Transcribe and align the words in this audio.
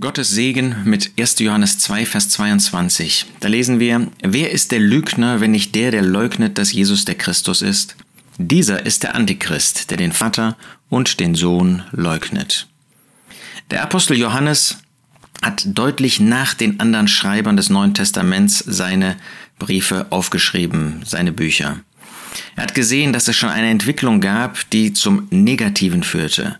Gottes 0.00 0.30
Segen 0.30 0.74
mit 0.84 1.12
1. 1.20 1.38
Johannes 1.38 1.78
2, 1.78 2.04
Vers 2.04 2.28
22. 2.30 3.26
Da 3.38 3.46
lesen 3.46 3.78
wir, 3.78 4.08
Wer 4.24 4.50
ist 4.50 4.72
der 4.72 4.80
Lügner, 4.80 5.40
wenn 5.40 5.52
nicht 5.52 5.72
der, 5.76 5.92
der 5.92 6.02
leugnet, 6.02 6.58
dass 6.58 6.72
Jesus 6.72 7.04
der 7.04 7.14
Christus 7.14 7.62
ist? 7.62 7.94
Dieser 8.36 8.84
ist 8.86 9.04
der 9.04 9.14
Antichrist, 9.14 9.92
der 9.92 9.96
den 9.96 10.10
Vater 10.10 10.56
und 10.88 11.20
den 11.20 11.36
Sohn 11.36 11.84
leugnet. 11.92 12.66
Der 13.70 13.84
Apostel 13.84 14.18
Johannes 14.18 14.78
hat 15.42 15.62
deutlich 15.64 16.18
nach 16.18 16.54
den 16.54 16.80
anderen 16.80 17.06
Schreibern 17.06 17.56
des 17.56 17.70
Neuen 17.70 17.94
Testaments 17.94 18.58
seine 18.58 19.16
Briefe 19.60 20.08
aufgeschrieben, 20.10 21.02
seine 21.06 21.30
Bücher. 21.30 21.78
Er 22.56 22.64
hat 22.64 22.74
gesehen, 22.74 23.12
dass 23.12 23.28
es 23.28 23.36
schon 23.36 23.50
eine 23.50 23.70
Entwicklung 23.70 24.20
gab, 24.20 24.68
die 24.70 24.92
zum 24.92 25.28
Negativen 25.30 26.02
führte. 26.02 26.58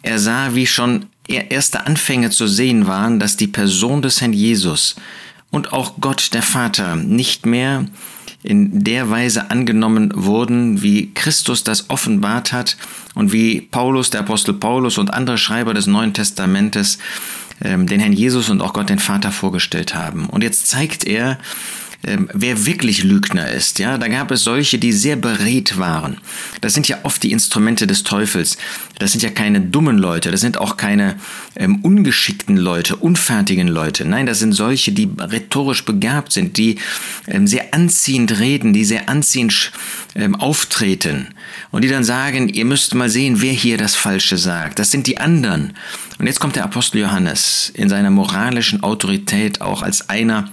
Er 0.00 0.18
sah, 0.18 0.54
wie 0.54 0.66
schon 0.66 1.10
erste 1.28 1.86
Anfänge 1.86 2.30
zu 2.30 2.46
sehen 2.46 2.86
waren, 2.86 3.18
dass 3.18 3.36
die 3.36 3.46
Person 3.46 4.02
des 4.02 4.20
Herrn 4.20 4.32
Jesus 4.32 4.96
und 5.50 5.72
auch 5.72 5.94
Gott 6.00 6.34
der 6.34 6.42
Vater 6.42 6.96
nicht 6.96 7.46
mehr 7.46 7.86
in 8.42 8.84
der 8.84 9.08
Weise 9.08 9.50
angenommen 9.50 10.12
wurden, 10.14 10.82
wie 10.82 11.14
Christus 11.14 11.64
das 11.64 11.88
offenbart 11.88 12.52
hat 12.52 12.76
und 13.14 13.32
wie 13.32 13.62
Paulus, 13.62 14.10
der 14.10 14.20
Apostel 14.20 14.52
Paulus 14.52 14.98
und 14.98 15.14
andere 15.14 15.38
Schreiber 15.38 15.72
des 15.72 15.86
Neuen 15.86 16.12
Testamentes 16.12 16.98
ähm, 17.62 17.86
den 17.86 18.00
Herrn 18.00 18.12
Jesus 18.12 18.50
und 18.50 18.60
auch 18.60 18.74
Gott 18.74 18.90
den 18.90 18.98
Vater 18.98 19.32
vorgestellt 19.32 19.94
haben. 19.94 20.26
Und 20.26 20.42
jetzt 20.42 20.66
zeigt 20.66 21.04
er, 21.04 21.38
ähm, 22.06 22.28
wer 22.32 22.66
wirklich 22.66 23.04
Lügner 23.04 23.50
ist. 23.50 23.78
Ja, 23.78 23.98
da 23.98 24.08
gab 24.08 24.30
es 24.30 24.44
solche, 24.44 24.78
die 24.78 24.92
sehr 24.92 25.16
beredt 25.16 25.78
waren. 25.78 26.18
Das 26.60 26.74
sind 26.74 26.88
ja 26.88 26.98
oft 27.02 27.22
die 27.22 27.32
Instrumente 27.32 27.86
des 27.86 28.02
Teufels. 28.02 28.56
Das 28.98 29.12
sind 29.12 29.22
ja 29.22 29.30
keine 29.30 29.60
dummen 29.60 29.98
Leute. 29.98 30.30
Das 30.30 30.40
sind 30.40 30.58
auch 30.58 30.76
keine 30.76 31.16
ähm, 31.56 31.80
ungeschickten 31.82 32.56
Leute, 32.56 32.96
unfertigen 32.96 33.68
Leute. 33.68 34.04
Nein, 34.04 34.26
das 34.26 34.38
sind 34.38 34.52
solche, 34.52 34.92
die 34.92 35.08
rhetorisch 35.18 35.84
begabt 35.84 36.32
sind, 36.32 36.56
die 36.56 36.76
ähm, 37.26 37.46
sehr 37.46 37.74
anziehend 37.74 38.38
reden, 38.38 38.72
die 38.72 38.84
sehr 38.84 39.08
anziehend 39.08 39.72
ähm, 40.14 40.34
auftreten 40.36 41.28
und 41.70 41.82
die 41.82 41.88
dann 41.88 42.04
sagen, 42.04 42.48
ihr 42.48 42.64
müsst 42.64 42.94
mal 42.94 43.10
sehen, 43.10 43.40
wer 43.40 43.52
hier 43.52 43.78
das 43.78 43.96
Falsche 43.96 44.38
sagt. 44.38 44.78
Das 44.78 44.90
sind 44.90 45.06
die 45.06 45.18
anderen. 45.18 45.74
Und 46.18 46.26
jetzt 46.26 46.40
kommt 46.40 46.56
der 46.56 46.64
Apostel 46.64 47.00
Johannes 47.00 47.72
in 47.74 47.88
seiner 47.88 48.10
moralischen 48.10 48.82
Autorität 48.82 49.60
auch 49.60 49.82
als 49.82 50.08
einer, 50.08 50.52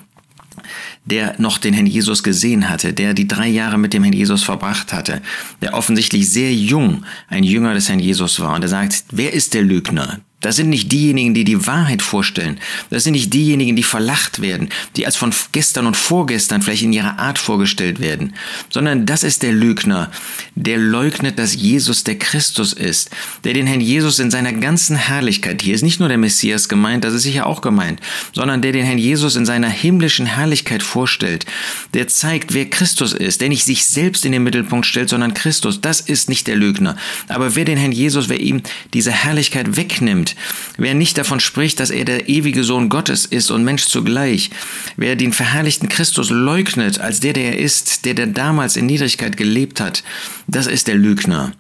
der 1.06 1.36
noch 1.40 1.58
den 1.58 1.74
Herrn 1.74 1.86
Jesus 1.86 2.24
gesehen 2.24 2.70
hatte, 2.70 2.94
der 2.94 3.14
die 3.14 3.28
drei 3.28 3.48
Jahre 3.48 3.78
mit 3.78 3.94
dem 3.94 4.04
Herrn 4.04 4.14
Jesus 4.14 4.44
verbracht 4.44 4.94
hatte, 4.94 5.22
der 5.62 5.74
offensichtlich 5.74 6.30
sehr 6.30 6.54
jung 6.54 7.06
ein 7.28 7.44
Jünger 7.44 7.74
des 7.74 7.90
Herrn 7.90 8.00
Jesus 8.00 8.40
war. 8.40 8.56
Und 8.56 8.64
er 8.64 8.70
sagt, 8.70 9.06
wer 9.12 9.34
ist 9.34 9.54
der 9.54 9.64
Lügner? 9.64 10.20
Das 10.42 10.56
sind 10.56 10.70
nicht 10.70 10.92
diejenigen, 10.92 11.34
die 11.36 11.44
die 11.44 11.68
Wahrheit 11.68 12.02
vorstellen. 12.02 12.60
Das 12.90 13.04
sind 13.04 13.14
nicht 13.14 13.32
diejenigen, 13.32 13.76
die 13.76 13.84
verlacht 13.84 14.42
werden, 14.42 14.70
die 14.96 15.06
als 15.06 15.16
von 15.16 15.34
gestern 15.52 15.86
und 15.86 15.96
vorgestern 15.96 16.64
vielleicht 16.64 16.82
in 16.82 16.94
ihrer 16.94 17.20
Art 17.20 17.38
vorgestellt 17.38 18.00
werden, 18.00 18.34
sondern 18.70 19.06
das 19.06 19.24
ist 19.24 19.44
der 19.44 19.54
Lügner, 19.54 20.12
der 20.56 20.80
leugnet, 20.80 21.38
dass 21.38 21.56
Jesus 21.56 22.04
der 22.04 22.18
Christus 22.18 22.74
ist, 22.74 23.12
der 23.44 23.54
den 23.54 23.68
Herrn 23.68 23.82
Jesus 23.82 24.18
in 24.18 24.32
seiner 24.32 24.52
ganzen 24.52 24.96
Herrlichkeit, 24.96 25.62
hier 25.62 25.76
ist 25.76 25.84
nicht 25.84 26.00
nur 26.00 26.10
der 26.10 26.18
Messias 26.18 26.68
gemeint, 26.68 27.04
das 27.04 27.14
ist 27.14 27.24
sicher 27.24 27.46
auch 27.46 27.62
gemeint, 27.62 28.00
sondern 28.34 28.64
der 28.64 28.72
den 28.72 28.86
Herrn 28.86 28.98
Jesus 28.98 29.36
in 29.36 29.46
seiner 29.46 29.70
himmlischen 29.70 30.26
Herrlichkeit 30.26 30.82
vorstellt, 30.82 31.46
der 31.94 32.08
zeigt, 32.08 32.54
wer 32.56 32.68
Christus 32.70 33.14
ist, 33.14 33.42
der 33.42 33.50
nicht 33.50 33.64
sich 33.64 33.86
selbst 33.86 34.26
in 34.26 34.32
den 34.32 34.44
Mittelpunkt 34.44 34.88
stellt, 34.88 35.10
sondern 35.10 35.36
Christus, 35.36 35.82
das 35.82 36.02
ist 36.02 36.30
nicht 36.30 36.48
der 36.48 36.56
Lügner. 36.56 36.96
Aber 37.28 37.56
wer 37.56 37.66
den 37.66 37.78
Herrn 37.78 37.92
Jesus, 37.92 38.28
wer 38.28 38.40
ihm 38.40 38.64
diese 38.94 39.12
Herrlichkeit 39.12 39.76
wegnimmt, 39.76 40.31
wer 40.78 40.94
nicht 40.94 41.18
davon 41.18 41.40
spricht, 41.40 41.80
dass 41.80 41.90
er 41.90 42.06
der 42.06 42.30
ewige 42.30 42.64
Sohn 42.64 42.90
Gottes 42.90 43.26
ist 43.26 43.52
und 43.52 43.64
Mensch 43.64 43.86
zugleich, 43.86 44.50
wer 44.98 45.16
den 45.16 45.34
verherrlichten 45.34 45.90
Christus 45.90 46.30
leugnet 46.30 47.00
als 47.00 47.20
der, 47.20 47.34
der 47.34 47.54
er 47.54 47.60
ist, 47.60 48.06
der, 48.06 48.14
der 48.14 48.28
damals 48.28 48.76
in 48.76 48.86
Niedrigkeit 48.86 49.38
gelebt 49.38 49.80
hat, 49.80 50.04
das 50.48 50.68
ist 50.68 50.88
der 50.88 50.96
Lügner. 50.96 51.54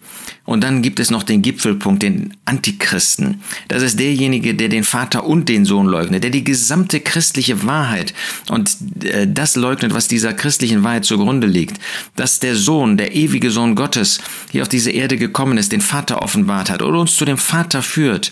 Und 0.44 0.64
dann 0.64 0.82
gibt 0.82 1.00
es 1.00 1.12
noch 1.12 1.24
den 1.24 1.42
Gipfelpunkt, 1.42 2.02
den 2.02 2.36
Antichristen. 2.46 3.42
Das 3.68 3.84
ist 3.84 4.00
derjenige, 4.00 4.56
der 4.56 4.70
den 4.70 4.84
Vater 4.84 5.24
und 5.26 5.48
den 5.48 5.66
Sohn 5.66 5.86
leugnet, 5.86 6.24
der 6.24 6.32
die 6.32 6.44
gesamte 6.44 7.00
christliche 7.00 7.66
Wahrheit 7.66 8.14
und 8.50 8.76
äh, 9.04 9.28
das 9.28 9.56
leugnet, 9.56 9.94
was 9.94 10.08
dieser 10.08 10.34
christlichen 10.34 10.84
Wahrheit 10.84 11.06
zugrunde 11.06 11.48
liegt. 11.48 11.80
Dass 12.16 12.40
der 12.40 12.56
Sohn, 12.56 12.98
der 12.98 13.16
ewige 13.16 13.52
Sohn 13.52 13.76
Gottes, 13.76 14.20
hier 14.52 14.64
auf 14.64 14.70
diese 14.70 14.92
Erde 14.92 15.18
gekommen 15.18 15.58
ist, 15.58 15.72
den 15.72 15.82
Vater 15.82 16.22
offenbart 16.22 16.70
hat 16.70 16.82
oder 16.82 17.00
uns 17.00 17.16
zu 17.16 17.26
dem 17.26 17.38
Vater 17.38 17.84
führt 17.84 18.32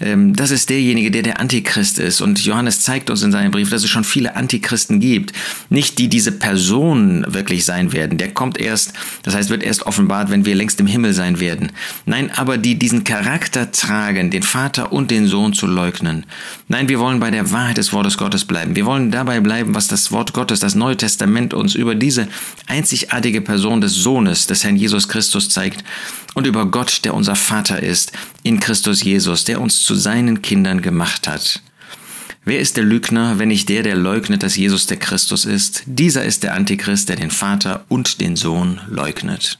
das 0.00 0.50
ist 0.50 0.70
derjenige, 0.70 1.10
der 1.10 1.22
der 1.22 1.40
Antichrist 1.40 1.98
ist. 1.98 2.20
Und 2.20 2.44
Johannes 2.44 2.80
zeigt 2.80 3.10
uns 3.10 3.22
in 3.22 3.32
seinem 3.32 3.50
Brief, 3.50 3.70
dass 3.70 3.84
es 3.84 3.90
schon 3.90 4.04
viele 4.04 4.36
Antichristen 4.36 5.00
gibt. 5.00 5.32
Nicht 5.68 5.98
die 5.98 6.08
diese 6.08 6.32
Personen 6.32 7.24
wirklich 7.28 7.64
sein 7.64 7.92
werden. 7.92 8.18
Der 8.18 8.32
kommt 8.32 8.58
erst, 8.58 8.92
das 9.22 9.34
heißt, 9.34 9.50
wird 9.50 9.62
erst 9.62 9.86
offenbart, 9.86 10.30
wenn 10.30 10.44
wir 10.44 10.54
längst 10.54 10.80
im 10.80 10.86
Himmel 10.86 11.12
sein 11.12 11.40
werden. 11.40 11.72
Nein, 12.06 12.30
aber 12.34 12.58
die 12.58 12.78
diesen 12.78 13.04
Charakter 13.04 13.70
tragen, 13.70 14.30
den 14.30 14.42
Vater 14.42 14.92
und 14.92 15.10
den 15.10 15.26
Sohn 15.26 15.52
zu 15.52 15.66
leugnen. 15.66 16.26
Nein, 16.68 16.88
wir 16.88 16.98
wollen 16.98 17.20
bei 17.20 17.30
der 17.30 17.52
Wahrheit 17.52 17.76
des 17.76 17.92
Wortes 17.92 18.18
Gottes 18.18 18.44
bleiben. 18.44 18.76
Wir 18.76 18.86
wollen 18.86 19.10
dabei 19.10 19.40
bleiben, 19.40 19.74
was 19.74 19.88
das 19.88 20.10
Wort 20.12 20.32
Gottes, 20.32 20.60
das 20.60 20.74
Neue 20.74 20.96
Testament 20.96 21.54
uns 21.54 21.74
über 21.74 21.94
diese 21.94 22.28
einzigartige 22.66 23.40
Person 23.40 23.80
des 23.80 23.94
Sohnes, 23.94 24.46
des 24.46 24.64
Herrn 24.64 24.76
Jesus 24.76 25.08
Christus 25.08 25.48
zeigt 25.48 25.84
und 26.34 26.46
über 26.46 26.66
Gott, 26.66 27.04
der 27.04 27.14
unser 27.14 27.36
Vater 27.36 27.82
ist, 27.82 28.12
in 28.42 28.60
Christus 28.60 29.02
Jesus, 29.02 29.44
der 29.44 29.60
uns 29.60 29.84
zu 29.84 29.94
seinen 29.94 30.42
Kindern 30.42 30.82
gemacht 30.82 31.26
hat. 31.28 31.62
Wer 32.44 32.60
ist 32.60 32.76
der 32.76 32.84
Lügner, 32.84 33.38
wenn 33.38 33.48
nicht 33.48 33.70
der, 33.70 33.82
der 33.82 33.94
leugnet, 33.94 34.42
dass 34.42 34.56
Jesus 34.56 34.86
der 34.86 34.98
Christus 34.98 35.46
ist? 35.46 35.84
Dieser 35.86 36.24
ist 36.24 36.42
der 36.42 36.54
Antichrist, 36.54 37.08
der 37.08 37.16
den 37.16 37.30
Vater 37.30 37.84
und 37.88 38.20
den 38.20 38.36
Sohn 38.36 38.80
leugnet. 38.88 39.58